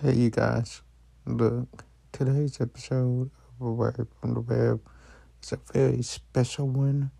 [0.00, 0.82] Hey, you guys.
[1.26, 4.80] Look, today's episode of A Word from the Web
[5.42, 7.10] is a very special one.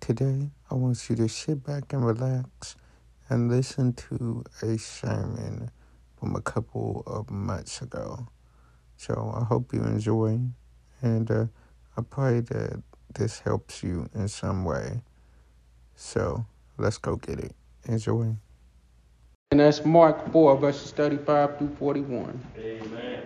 [0.00, 2.76] Today, I want you to sit back and relax
[3.28, 5.70] and listen to a sermon
[6.18, 8.26] from a couple of months ago.
[8.96, 10.40] So, I hope you enjoy,
[11.02, 11.44] and uh,
[11.98, 12.82] I pray that
[13.14, 15.02] this helps you in some way.
[15.96, 16.46] So,
[16.78, 17.54] let's go get it.
[17.86, 18.36] Enjoy.
[19.52, 22.40] And that's Mark 4, verses 35 through 41.
[22.56, 23.22] Amen.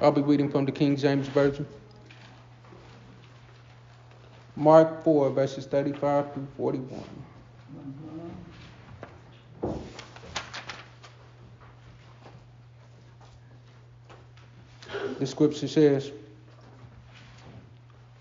[0.00, 1.66] I'll be reading from the King James Version.
[4.54, 7.04] Mark 4, verses 35 through 41.
[15.18, 16.12] The scripture says,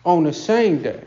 [0.04, 1.04] On the same day,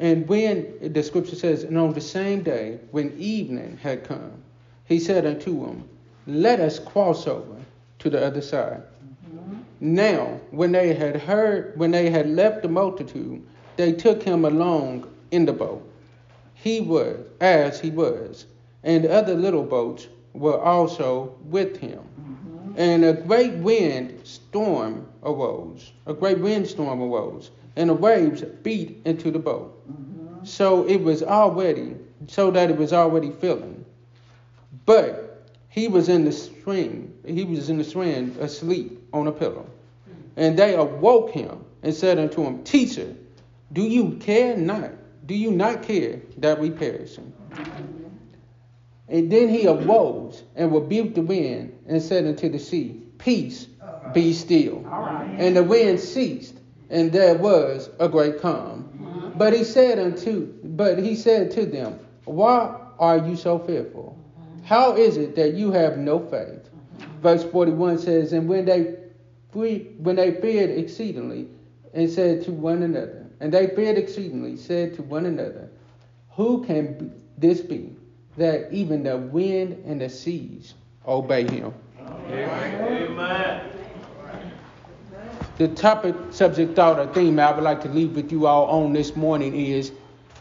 [0.00, 4.32] and when the scripture says, and on the same day, when evening had come,
[4.86, 5.86] he said unto them,
[6.26, 7.56] Let us cross over
[7.98, 8.82] to the other side.
[9.28, 9.58] Mm-hmm.
[9.80, 15.06] Now, when they had heard, when they had left the multitude, they took him along
[15.32, 15.86] in the boat.
[16.54, 18.46] He was, as he was,
[18.82, 21.98] and other little boats were also with him.
[21.98, 22.74] Mm-hmm.
[22.78, 25.92] And a great wind storm arose.
[26.06, 29.76] A great windstorm arose, and the waves beat into the boat.
[29.90, 30.44] Mm-hmm.
[30.44, 33.84] So it was already, so that it was already filling.
[34.86, 39.66] But he was in the stream, he was in the stream asleep on a pillow.
[40.36, 43.14] And they awoke him and said unto him, Teacher,
[43.72, 44.90] do you care not?
[45.26, 47.18] Do you not care that we perish?
[49.08, 53.66] And then he arose and rebuked the wind and said unto the sea, Peace,
[54.12, 54.84] be still.
[55.38, 56.54] And the wind ceased,
[56.88, 58.88] and there was a great calm.
[59.00, 59.38] Mm-hmm.
[59.38, 64.18] But he said unto, but he said to them, Why are you so fearful?
[64.64, 66.68] How is it that you have no faith?
[67.22, 68.96] Verse 41 says, And when they
[69.52, 71.48] when they feared exceedingly,
[71.92, 75.68] and said to one another, and they feared exceedingly, said to one another,
[76.32, 77.96] Who can this be,
[78.36, 81.74] that even the wind and the seas obey him?
[82.28, 83.69] Amen
[85.60, 88.94] the topic, subject, thought, or theme I would like to leave with you all on
[88.94, 89.92] this morning is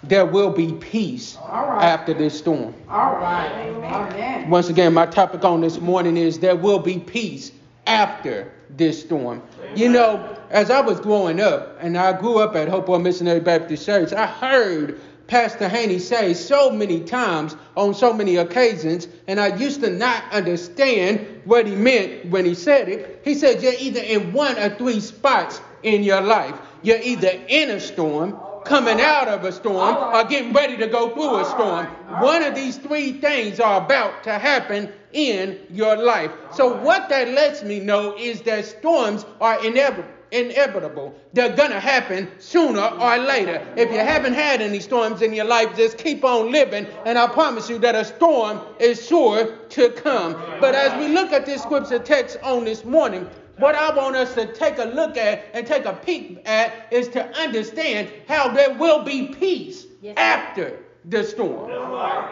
[0.01, 1.83] there will be peace right.
[1.83, 2.73] after this storm.
[2.87, 3.51] All right.
[3.67, 4.49] Amen.
[4.49, 7.51] Once again, my topic on this morning is there will be peace
[7.85, 9.43] after this storm.
[9.61, 9.77] Amen.
[9.77, 13.85] You know, as I was growing up, and I grew up at Hopewell Missionary Baptist
[13.85, 19.55] Church, I heard Pastor Haney say so many times on so many occasions, and I
[19.55, 23.21] used to not understand what he meant when he said it.
[23.23, 26.55] He said, You're either in one or three spots in your life.
[26.81, 31.13] You're either in a storm, coming out of a storm, or getting ready to go
[31.13, 31.85] through a storm.
[32.21, 36.31] One of these three things are about to happen in your life.
[36.51, 41.13] So, what that lets me know is that storms are inevitable inevitable.
[41.33, 43.65] They're going to happen sooner or later.
[43.75, 47.27] If you haven't had any storms in your life, just keep on living, and I
[47.27, 50.33] promise you that a storm is sure to come.
[50.59, 54.33] But as we look at this scripture text on this morning, what I want us
[54.35, 58.73] to take a look at and take a peek at is to understand how there
[58.75, 60.15] will be peace yes.
[60.17, 61.69] after the storm.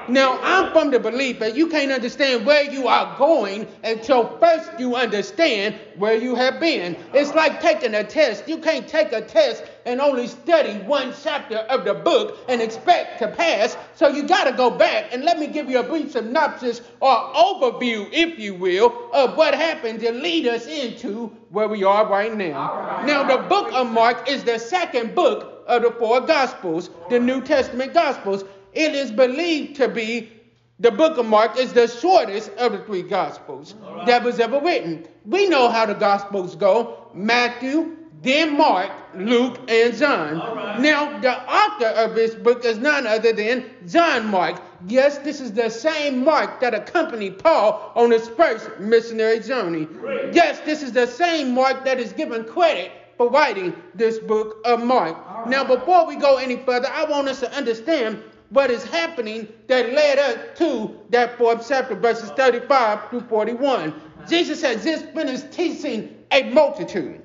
[0.09, 4.69] Now, I'm from the belief that you can't understand where you are going until first
[4.77, 6.97] you understand where you have been.
[7.13, 8.47] It's like taking a test.
[8.47, 13.19] You can't take a test and only study one chapter of the book and expect
[13.19, 13.77] to pass.
[13.95, 17.15] So you got to go back and let me give you a brief synopsis or
[17.33, 22.35] overview, if you will, of what happened to lead us into where we are right
[22.35, 23.03] now.
[23.05, 27.41] Now, the book of Mark is the second book of the four Gospels, the New
[27.41, 28.43] Testament Gospels.
[28.77, 30.31] It is believed to be
[30.79, 34.05] the book of Mark is the shortest of the three Gospels right.
[34.05, 35.07] that was ever written.
[35.25, 40.37] We know how the Gospels go Matthew, then Mark, Luke, and John.
[40.37, 40.79] Right.
[40.79, 44.61] Now, the author of this book is none other than John Mark.
[44.85, 49.85] Yes, this is the same Mark that accompanied Paul on his first missionary journey.
[49.85, 50.35] Great.
[50.35, 54.83] Yes, this is the same Mark that is given credit for writing this book of
[54.83, 55.17] Mark.
[55.17, 55.47] Right.
[55.47, 59.91] Now, before we go any further, I want us to understand what is happening that
[59.93, 63.93] led us to that fourth chapter, verses 35 through 41.
[64.27, 67.21] Jesus had just finished teaching a multitude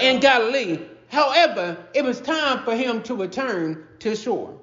[0.00, 0.80] in Galilee.
[1.08, 4.58] However, it was time for him to return to shore.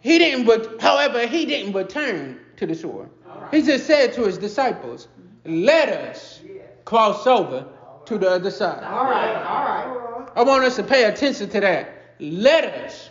[0.00, 3.08] He didn't, however, he didn't return to the shore.
[3.50, 5.08] He just said to his disciples,
[5.44, 6.40] Let us
[6.84, 7.66] cross over
[8.06, 8.82] to the other side.
[8.84, 10.28] All right, all right.
[10.36, 11.90] I want us to pay attention to that.
[12.20, 13.10] Let us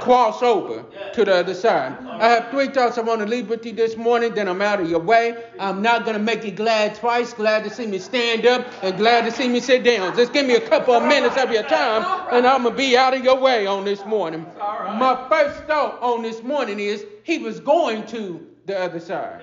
[0.00, 1.96] cross over to the other side.
[2.06, 4.80] I have three thoughts I want to leave with you this morning, then I'm out
[4.80, 5.44] of your way.
[5.58, 7.32] I'm not going to make you glad twice.
[7.32, 10.16] Glad to see me stand up and glad to see me sit down.
[10.16, 12.96] Just give me a couple of minutes of your time, and I'm going to be
[12.96, 14.46] out of your way on this morning.
[14.58, 19.42] My first thought on this morning is he was going to the other side.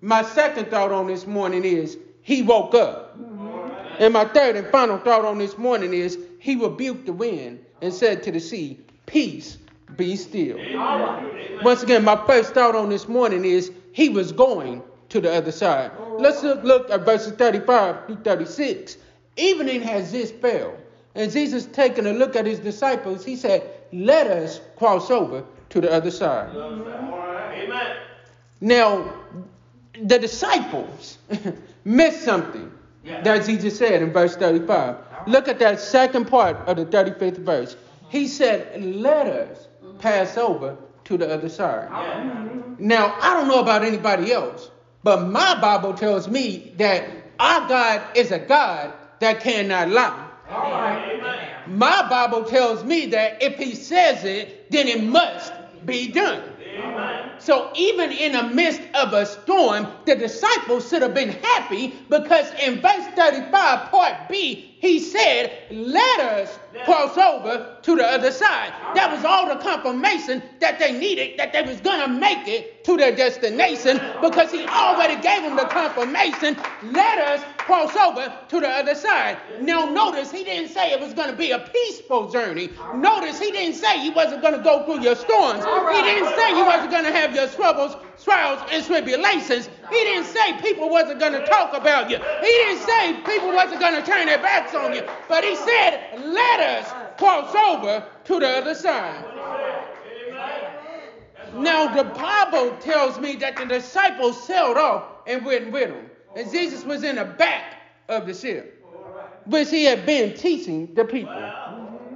[0.00, 3.18] My second thought on this morning is he woke up.
[3.98, 7.92] And my third and final thought on this morning is he rebuked the wind and
[7.92, 9.58] said to the sea, Peace,
[9.96, 10.58] be still.
[11.62, 15.52] Once again, my first thought on this morning is he was going to the other
[15.52, 15.90] side.
[16.18, 18.98] Let's look, look at verses 35 through 36.
[19.36, 20.76] Evening has this fell,
[21.14, 25.80] and Jesus taking a look at his disciples, he said, Let us cross over to
[25.80, 26.54] the other side.
[26.54, 27.96] Amen.
[28.60, 29.12] Now,
[30.02, 31.18] the disciples
[31.84, 32.70] missed something
[33.08, 34.96] that Jesus said in verse 35.
[35.26, 37.76] Look at that second part of the 35th verse.
[38.08, 39.68] He said, Let us
[39.98, 41.88] pass over to the other side.
[41.90, 42.86] Mm-hmm.
[42.86, 44.70] Now, I don't know about anybody else,
[45.02, 47.08] but my Bible tells me that
[47.40, 50.24] our God is a God that cannot lie.
[51.66, 55.52] My Bible tells me that if he says it, then it must
[55.84, 56.42] be done.
[57.40, 62.50] So even in the midst of a storm, the disciples should have been happy because
[62.62, 68.72] in verse 35, part B, he said, Let us cross over to the other side.
[68.94, 72.84] That was all the confirmation that they needed that they was going to make it
[72.84, 76.56] to their destination because he already gave them the confirmation.
[76.92, 79.38] Let us cross over to the other side.
[79.60, 82.70] Now, notice he didn't say it was going to be a peaceful journey.
[82.94, 85.64] Notice he didn't say he wasn't going to go through your storms.
[85.64, 87.96] He didn't say he wasn't going to have your troubles
[88.28, 89.70] trials and tribulations.
[89.90, 92.18] He didn't say people wasn't going to talk about you.
[92.18, 95.02] He didn't say people wasn't going to turn their backs on you.
[95.28, 99.24] But he said, let us cross over to the other side.
[101.56, 106.10] Now, the Bible tells me that the disciples sailed off and went with him.
[106.36, 107.76] And Jesus was in the back
[108.10, 108.86] of the ship,
[109.46, 111.32] which he had been teaching the people.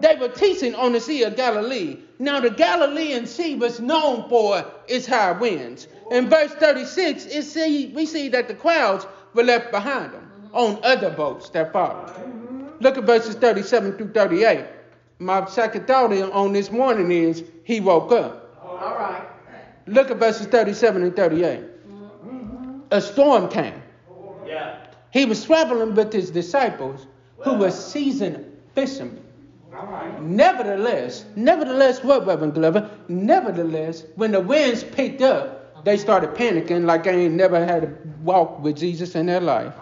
[0.03, 1.97] They were teaching on the Sea of Galilee.
[2.19, 5.87] Now, the Galilean Sea was known for its high winds.
[6.11, 10.81] In verse 36, it see, we see that the crowds were left behind them on
[10.83, 12.13] other boats that followed.
[12.81, 14.65] Look at verses 37 through 38.
[15.21, 18.59] My second thought on this morning is he woke up.
[18.61, 19.25] All right.
[19.87, 21.61] Look at verses 37 and 38.
[22.91, 23.81] A storm came.
[24.45, 24.79] Yeah.
[25.13, 27.07] He was traveling with his disciples
[27.39, 28.45] who were seasoned
[28.75, 29.22] fishermen.
[30.21, 32.91] Nevertheless, nevertheless, what, Reverend Glover?
[33.09, 37.93] Nevertheless, when the winds picked up, they started panicking like they ain't never had a
[38.23, 39.75] walk with Jesus in their life.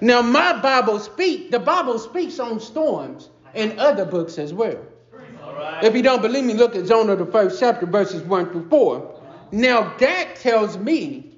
[0.00, 4.78] Now, my Bible speak, the Bible speaks on storms and other books as well.
[5.82, 9.20] If you don't believe me, look at Jonah, the first chapter, verses 1 through 4.
[9.52, 11.36] Now, that tells me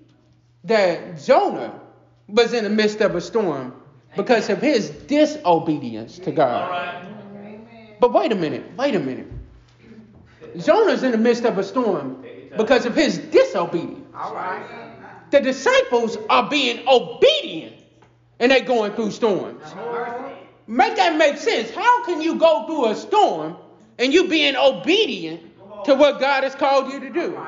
[0.65, 1.81] that Jonah
[2.29, 3.75] was in the midst of a storm
[4.17, 7.07] because of his disobedience to God.
[8.01, 9.29] But wait a minute, wait a minute.
[10.59, 12.25] Jonah's in the midst of a storm
[12.57, 14.01] because of his disobedience.
[15.31, 17.77] The disciples are being obedient
[18.39, 19.63] and they're going through storms.
[20.67, 21.71] Make that make sense.
[21.71, 23.57] How can you go through a storm
[23.99, 25.41] and you being obedient
[25.85, 27.39] to what God has called you to do?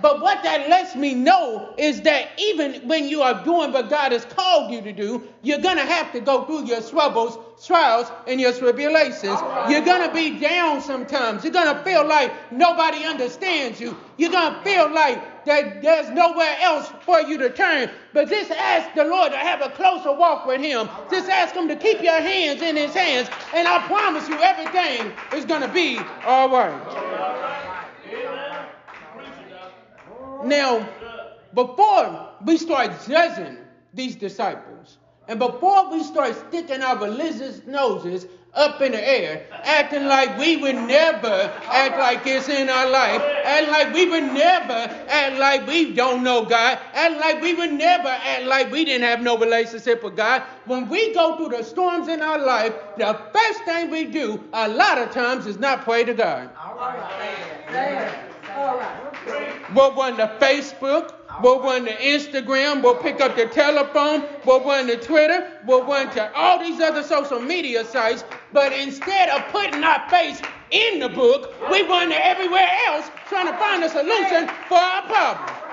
[0.00, 4.12] But what that lets me know is that even when you are doing what God
[4.12, 8.10] has called you to do, you're going to have to go through your troubles, trials,
[8.26, 9.40] and your tribulations.
[9.68, 11.42] You're going to be down sometimes.
[11.42, 13.96] You're going to feel like nobody understands you.
[14.16, 17.90] You're going to feel like that there's nowhere else for you to turn.
[18.12, 20.88] But just ask the Lord to have a closer walk with Him.
[21.10, 23.28] Just ask Him to keep your hands in His hands.
[23.54, 27.47] And I promise you, everything is going to be all right.
[30.44, 30.88] Now,
[31.54, 33.58] before we start judging
[33.94, 40.06] these disciples, and before we start sticking our religious noses up in the air, acting
[40.06, 44.72] like we would never act like this in our life, act like we would never
[45.08, 49.06] act like we don't know God, act like we would never act like we didn't
[49.06, 50.42] have no relationship with God.
[50.64, 54.68] When we go through the storms in our life, the first thing we do a
[54.68, 56.50] lot of times is not pray to God.
[56.58, 56.96] All right.
[58.56, 59.07] All right.
[59.74, 61.14] We'll run to Facebook.
[61.42, 62.82] We'll run to Instagram.
[62.82, 64.24] We'll pick up the telephone.
[64.44, 65.60] We'll run to Twitter.
[65.66, 68.24] We'll run to all these other social media sites.
[68.52, 73.46] But instead of putting our face in the book, we run to everywhere else trying
[73.46, 75.68] to find a solution for our problem.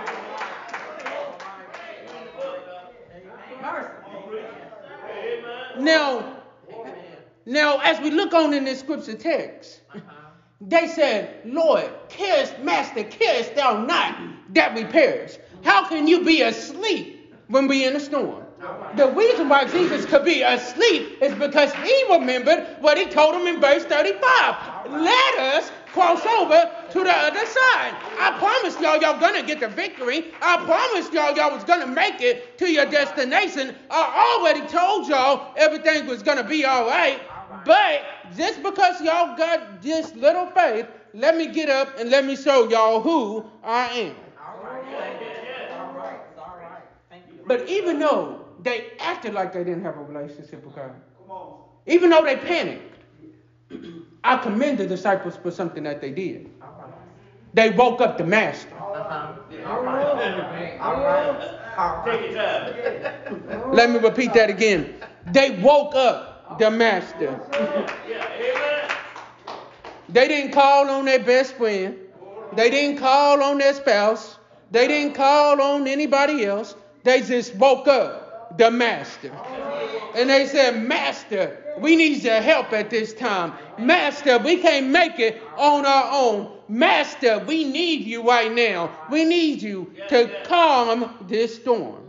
[5.80, 6.36] Now,
[7.46, 9.82] now, as we look on in this scripture text,
[10.62, 14.18] They said, Lord, carest, Master, carest thou not
[14.54, 15.38] that we perish?
[15.64, 18.44] How can you be asleep when we in a storm?
[18.96, 23.48] The reason why Jesus could be asleep is because he remembered what he told him
[23.48, 24.92] in verse 35.
[24.92, 27.96] Let us cross over to the other side.
[28.20, 30.34] I promised y'all y'all gonna get the victory.
[30.42, 33.76] I promised y'all y'all was gonna make it to your destination.
[33.90, 37.20] I already told y'all everything was gonna be all right.
[37.64, 38.02] But
[38.36, 42.68] just because y'all got this little faith, let me get up and let me show
[42.68, 44.16] y'all who I am.
[47.48, 50.92] But even though they acted like they didn't have a relationship with God,
[51.86, 53.00] even though they panicked,
[54.24, 56.50] I commend the disciples for something that they did.
[57.54, 58.70] They woke up the master.
[63.72, 64.96] Let me repeat that again.
[65.32, 67.40] They woke up the master.
[70.10, 71.98] They didn't call on their best friend.
[72.56, 74.38] They didn't call on their spouse.
[74.72, 76.76] They didn't call on anybody else.
[77.04, 79.32] They just woke up the master.
[80.16, 83.54] And they said, Master, we need your help at this time.
[83.78, 86.58] Master, we can't make it on our own.
[86.70, 88.90] Master, we need you right now.
[89.12, 92.05] We need you to calm this storm.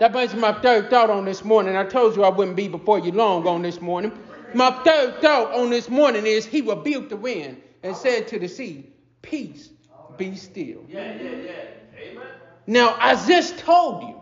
[0.00, 1.76] That brings my third thought on this morning.
[1.76, 4.18] I told you I wouldn't be before you long on this morning.
[4.54, 8.48] My third thought on this morning is he rebuked the wind and said to the
[8.48, 8.86] sea,
[9.20, 9.68] Peace,
[10.16, 10.86] be still.
[10.88, 11.52] Yeah, yeah, yeah.
[11.98, 12.26] Amen.
[12.66, 14.18] Now, I just told you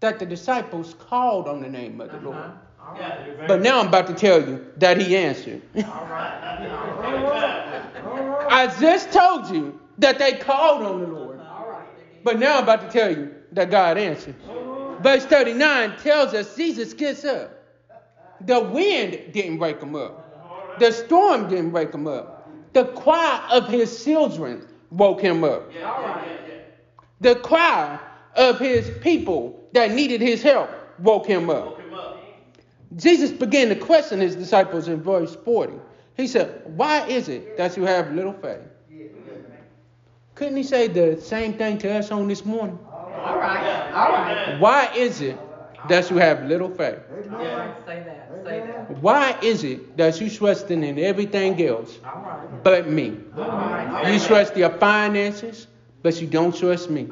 [0.00, 2.38] that the disciples called on the name of the Lord.
[2.38, 3.46] Uh-huh.
[3.46, 5.60] But now I'm about to tell you that he answered.
[5.76, 6.46] All right.
[8.48, 11.38] I just told you that they called on the Lord.
[12.24, 14.34] But now I'm about to tell you that God answered.
[15.02, 17.52] Verse 39 tells us Jesus gets up.
[18.42, 20.78] The wind didn't wake him up.
[20.78, 22.48] The storm didn't wake him up.
[22.72, 25.70] The cry of his children woke him up
[27.20, 27.98] the cry
[28.34, 31.80] of his people that needed his help woke him up.
[32.96, 35.74] Jesus began to question his disciples in verse 40.
[36.16, 38.60] He said, Why is it that you have little faith?
[40.34, 42.78] Couldn't he say the same thing to us on this morning?
[43.26, 43.92] All right.
[43.92, 44.60] All right.
[44.60, 45.38] Why is it
[45.88, 46.98] that you have little faith?
[47.10, 48.30] Yeah, say that.
[48.44, 48.90] Say that.
[49.02, 51.98] Why is it that you trusting in everything else
[52.62, 53.18] but me?
[54.06, 55.66] You trust your finances,
[56.02, 57.02] but you don't trust me.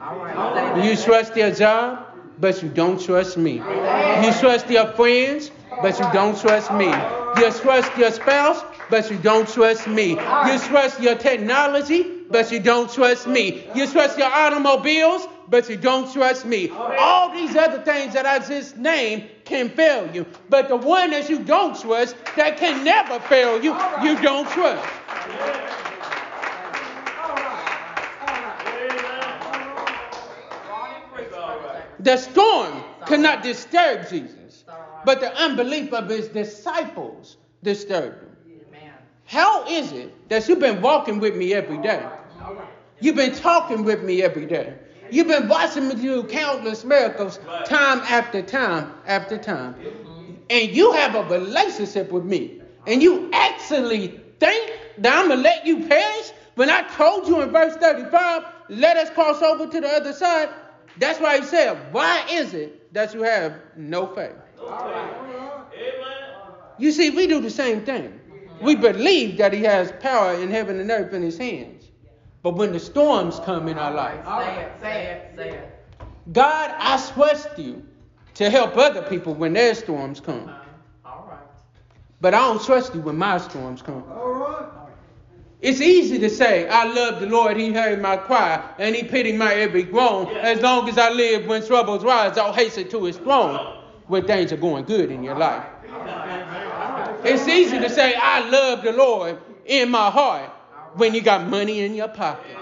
[0.84, 2.06] You trust your job,
[2.38, 3.54] but you don't trust me.
[3.54, 5.50] You trust your friends,
[5.82, 6.86] but you don't trust me.
[6.86, 10.10] You trust your spouse, but you don't trust me.
[10.10, 13.66] You trust your technology, but you don't trust me.
[13.74, 16.70] You trust your automobiles, but you don't trust me.
[16.70, 20.26] All these other things that I just named can fail you.
[20.48, 24.88] But the one that you don't trust, that can never fail you, you don't trust.
[32.00, 34.64] The storm could not disturb Jesus,
[35.06, 38.34] but the unbelief of his disciples disturbed him.
[39.26, 42.06] How is it that you've been walking with me every day?
[43.00, 44.74] You've been talking with me every day.
[45.14, 49.74] You've been watching me do countless miracles time after time after time.
[49.74, 50.32] Mm-hmm.
[50.50, 52.60] And you have a relationship with me.
[52.88, 57.42] And you actually think that I'm going to let you perish when I told you
[57.42, 60.48] in verse 35, let us cross over to the other side.
[60.98, 64.34] That's why he said, Why is it that you have no faith?
[66.78, 68.20] You see, we do the same thing.
[68.60, 71.83] We believe that he has power in heaven and earth in his hands.
[72.44, 75.78] But when the storms come in our life, say it, say it, say it.
[76.34, 77.82] God, I trust you
[78.34, 80.50] to help other people when their storms come.
[80.50, 80.60] Uh-huh.
[81.06, 81.38] All right.
[82.20, 84.04] But I don't trust you when my storms come.
[84.12, 84.68] All right.
[85.62, 89.36] It's easy to say, I love the Lord, He heard my cry, and He pitied
[89.36, 90.28] my every groan.
[90.36, 94.52] As long as I live when troubles rise, I'll hasten to His throne when things
[94.52, 95.64] are going good in your life.
[97.24, 100.50] It's easy to say, I love the Lord in my heart
[100.94, 102.56] when you got money in your pocket.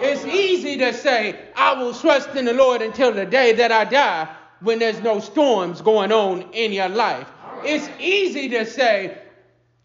[0.00, 3.84] It's easy to say, I will trust in the Lord until the day that I
[3.84, 4.28] die
[4.60, 7.28] when there's no storms going on in your life.
[7.62, 9.18] It's easy to say,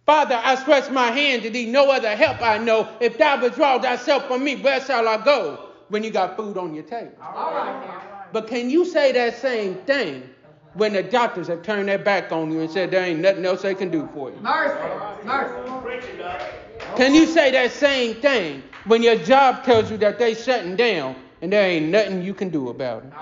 [0.05, 2.89] Father, I stretch my hand to thee, no other help I know.
[2.99, 5.69] If thou withdraw thyself from me, where shall I go?
[5.89, 7.13] When you got food on your table.
[8.31, 10.29] But can you say that same thing
[10.73, 13.63] when the doctors have turned their back on you and said there ain't nothing else
[13.63, 14.37] they can do for you?
[14.37, 15.25] Mercy.
[15.25, 16.68] Mercy.
[16.95, 21.15] Can you say that same thing when your job tells you that they shutting down
[21.41, 23.13] and there ain't nothing you can do about it?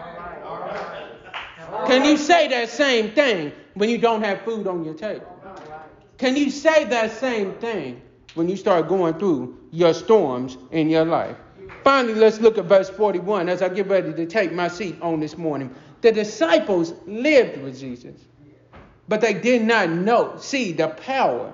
[1.87, 5.27] Can you say that same thing when you don't have food on your table?
[6.17, 8.01] Can you say that same thing
[8.37, 11.35] when you start going through your storms in your life.
[11.83, 15.19] Finally, let's look at verse 41 as I get ready to take my seat on
[15.19, 15.73] this morning.
[16.01, 18.21] The disciples lived with Jesus,
[19.07, 21.51] but they did not know, see the power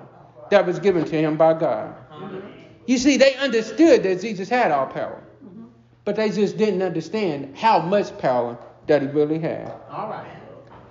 [0.50, 1.96] that was given to him by God.
[2.18, 2.48] Mm-hmm.
[2.86, 5.64] You see, they understood that Jesus had all power, mm-hmm.
[6.04, 9.72] but they just didn't understand how much power that he really had.
[9.90, 10.26] All right.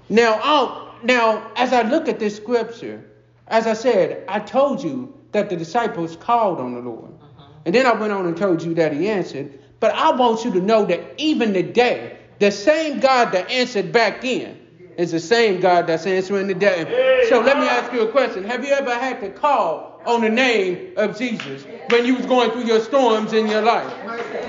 [0.09, 3.03] Now, I'll, now, as I look at this scripture,
[3.47, 7.11] as I said, I told you that the disciples called on the Lord.
[7.11, 7.41] Mm-hmm.
[7.65, 9.59] And then I went on and told you that he answered.
[9.79, 14.21] But I want you to know that even today, the same God that answered back
[14.21, 14.59] then
[14.97, 17.25] is the same God that's answering today.
[17.29, 18.43] So let me ask you a question.
[18.43, 22.51] Have you ever had to call on the name of Jesus when you was going
[22.51, 23.91] through your storms in your life?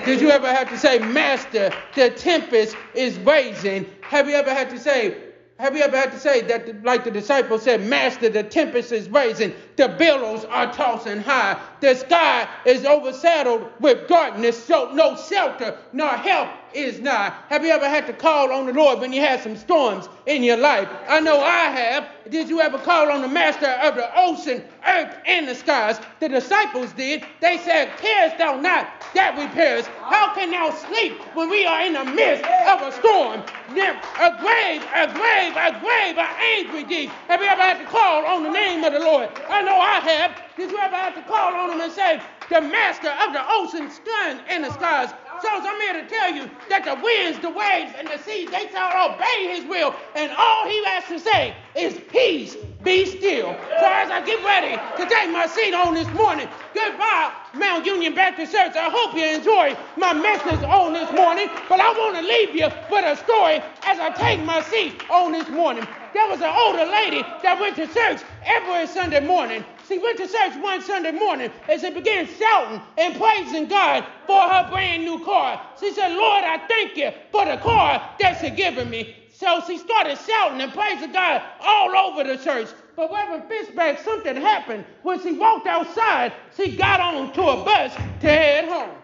[0.05, 3.87] Did you ever have to say, Master, the tempest is raging?
[4.03, 5.17] Have you ever had to say,
[5.59, 9.09] have you ever had to say that, like the disciples said, Master, the tempest is
[9.09, 15.79] rising, the billows are tossing high, the sky is overshadowed with darkness, so no shelter
[15.93, 17.33] nor help is nigh.
[17.49, 20.43] Have you ever had to call on the Lord when you had some storms in
[20.43, 20.89] your life?
[21.09, 22.09] I know I have.
[22.31, 26.01] Did you ever call on the Master of the ocean, earth, and the skies?
[26.21, 27.25] The disciples did.
[27.41, 29.87] They said, Carest thou not that we perish?
[30.03, 33.43] How can thou sleep when we are in the midst of a storm?
[33.71, 37.11] A grave, a grave, a grave, an angry deep.
[37.29, 39.29] Have you ever had to call on the name of the Lord?
[39.49, 40.33] I know I have.
[40.57, 43.91] Did you ever have to call on him and say, the master of the ocean,
[43.91, 45.11] sun, and the skies?
[45.51, 49.13] I'm here to tell you that the winds, the waves, and the seas, they shall
[49.13, 49.95] obey his will.
[50.15, 53.57] And all he has to say is peace, be still.
[53.81, 58.15] So as I get ready to take my seat on this morning, goodbye, Mount Union
[58.15, 58.77] Baptist Church.
[58.77, 61.49] I hope you enjoy my message on this morning.
[61.69, 65.33] But I want to leave you with a story as I take my seat on
[65.33, 65.87] this morning.
[66.13, 69.65] There was an older lady that went to church every Sunday morning.
[69.87, 74.41] She went to church one Sunday morning and she began shouting and praising God for
[74.41, 75.61] her brand new car.
[75.79, 79.17] She said, Lord, I thank you for the car that you're giving me.
[79.33, 82.69] So she started shouting and praising God all over the church.
[82.97, 84.85] But Reverend Fishback, something happened.
[85.03, 88.97] When she walked outside, she got on to a bus to head home.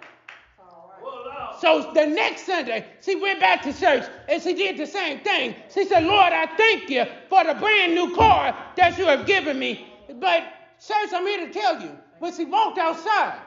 [1.61, 5.55] So the next Sunday, she went back to church and she did the same thing.
[5.73, 9.59] She said, Lord, I thank you for the brand new car that you have given
[9.59, 9.87] me.
[10.15, 10.45] But,
[10.87, 13.41] church, I'm here to tell you, when she walked outside,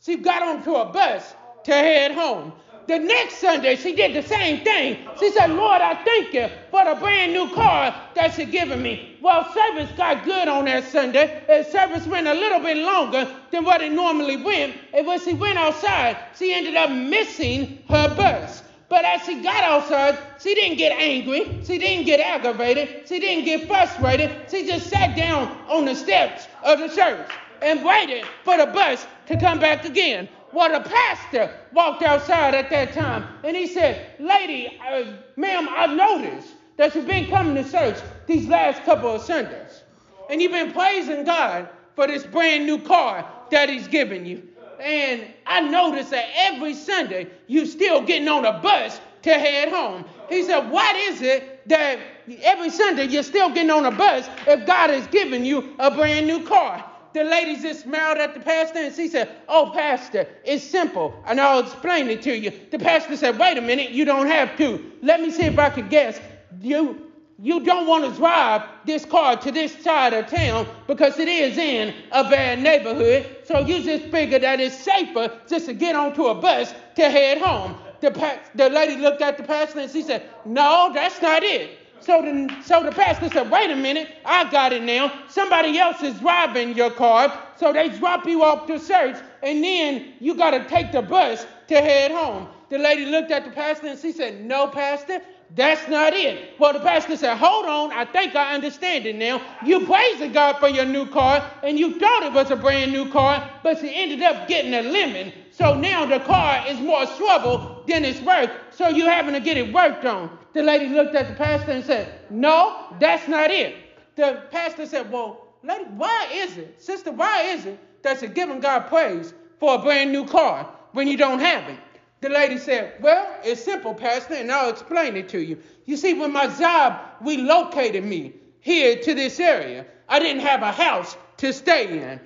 [0.00, 2.52] she got onto a bus to head home.
[2.86, 5.06] The next Sunday, she did the same thing.
[5.20, 9.18] She said, Lord, I thank you for the brand new car that you're giving me.
[9.20, 13.64] Well, service got good on that Sunday, and service went a little bit longer than
[13.64, 14.74] what it normally went.
[14.94, 18.62] And when she went outside, she ended up missing her bus.
[18.88, 21.60] But as she got outside, she didn't get angry.
[21.64, 23.06] She didn't get aggravated.
[23.06, 24.50] She didn't get frustrated.
[24.50, 27.28] She just sat down on the steps of the church
[27.60, 30.28] and waited for the bus to come back again.
[30.52, 35.04] Well, the pastor walked outside at that time and he said, Lady, uh,
[35.36, 36.48] ma'am, I've noticed
[36.78, 39.82] that you've been coming to church these last couple of Sundays.
[40.30, 44.42] And you've been praising God for this brand new car that He's given you.
[44.80, 50.04] And I noticed that every Sunday you still getting on a bus to head home.
[50.28, 51.98] He said, What is it that
[52.42, 56.26] every Sunday you're still getting on a bus if God has given you a brand
[56.26, 56.84] new car?
[57.14, 61.14] the lady just smiled at the pastor and she said, Oh, pastor, it's simple.
[61.26, 62.52] And I'll explain it to you.
[62.70, 64.92] The pastor said, Wait a minute, you don't have to.
[65.02, 66.20] Let me see if I can guess.
[66.60, 67.04] You
[67.40, 71.56] you don't want to drive this car to this side of town because it is
[71.56, 73.26] in a bad neighborhood.
[73.48, 77.38] So you just figure that it's safer just to get onto a bus to head
[77.38, 77.76] home.
[78.00, 81.78] The, pa- the lady looked at the pastor and she said, No, that's not it.
[82.00, 85.12] So the, so the pastor said, wait a minute, I got it now.
[85.28, 87.42] Somebody else is driving your car.
[87.56, 91.44] So they drop you off to church, and then you got to take the bus
[91.68, 92.48] to head home.
[92.70, 95.20] The lady looked at the pastor and she said, no, pastor,
[95.54, 96.58] that's not it.
[96.58, 99.40] Well, the pastor said, Hold on, I think I understand it now.
[99.64, 103.10] You praising God for your new car, and you thought it was a brand new
[103.10, 105.32] car, but you ended up getting a lemon.
[105.50, 108.50] So now the car is more trouble than it's worth.
[108.70, 110.38] So you're having to get it worked on.
[110.52, 113.74] The lady looked at the pastor and said, No, that's not it.
[114.16, 118.60] The pastor said, Well, lady, why is it, sister, why is it that you're giving
[118.60, 121.78] God praise for a brand new car when you don't have it?
[122.20, 125.58] The lady said, Well, it's simple, Pastor, and I'll explain it to you.
[125.84, 130.72] You see, when my job relocated me here to this area, I didn't have a
[130.72, 132.20] house to stay in.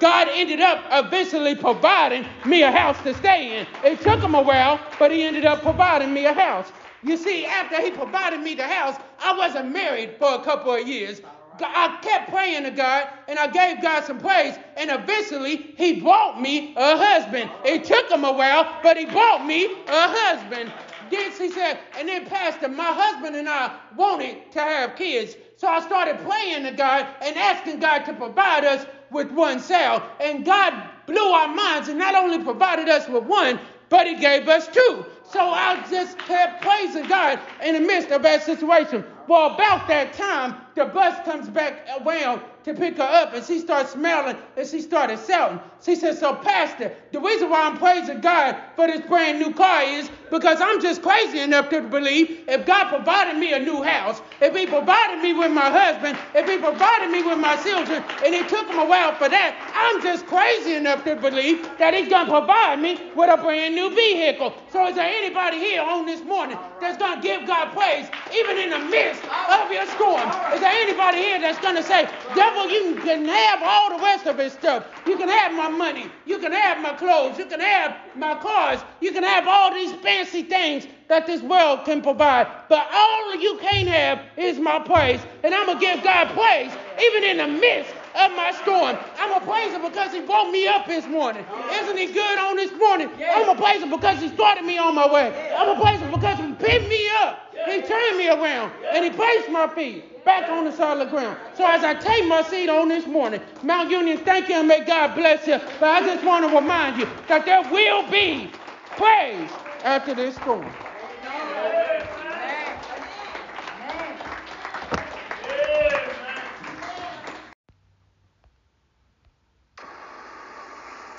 [0.00, 3.66] God ended up eventually providing me a house to stay in.
[3.82, 6.70] It took him a while, but he ended up providing me a house.
[7.02, 10.86] You see, after he provided me the house, I wasn't married for a couple of
[10.86, 11.20] years.
[11.66, 14.54] I kept praying to God and I gave God some praise.
[14.76, 17.50] And eventually, He brought me a husband.
[17.64, 20.72] It took him a while, but He brought me a husband.
[21.10, 25.36] Then he said, and then Pastor, my husband and I wanted to have kids.
[25.56, 30.02] So I started praying to God and asking God to provide us with one cell.
[30.20, 30.74] And God
[31.06, 35.06] blew our minds and not only provided us with one, but He gave us two.
[35.30, 39.04] So I just kept praising God in the midst of that situation.
[39.28, 43.58] Well, about that time, the bus comes back around to pick her up, and she
[43.58, 45.60] starts smiling and she started shouting.
[45.82, 49.82] She said, So, Pastor, the reason why I'm praising God for this brand new car
[49.82, 54.22] is because I'm just crazy enough to believe if God provided me a new house,
[54.40, 58.34] if He provided me with my husband, if He provided me with my children, and
[58.34, 62.08] it took Him a while for that, I'm just crazy enough to believe that He's
[62.08, 64.54] going to provide me with a brand new vehicle.
[64.72, 68.56] So, is there anybody here on this morning that's going to give God praise even
[68.58, 70.28] in the midst of your storm?
[70.54, 74.26] Is there anybody here that's going to say, Devil, you can have all the rest
[74.26, 74.86] of his stuff.
[75.06, 76.10] You can have my money.
[76.26, 77.38] You can have my clothes.
[77.38, 78.80] You can have my cars.
[79.00, 82.46] You can have all these fancy things that this world can provide.
[82.68, 85.20] But all you can't have is my praise.
[85.42, 88.98] And I'm going to give God praise even in the midst of my storm.
[89.18, 91.44] I'm going to praise him because he woke me up this morning.
[91.70, 93.08] Isn't he good on this morning?
[93.30, 95.32] I'm going to praise him because he started me on my way.
[95.56, 97.40] I'm going to praise him because he picked me up.
[97.64, 101.38] He turned me around and he placed my feet back on the solid ground.
[101.54, 104.84] So as I take my seat on this morning, Mount Union, thank you and may
[104.84, 105.58] God bless you.
[105.80, 108.50] But I just want to remind you that there will be
[108.96, 109.50] praise
[109.84, 110.70] after this storm.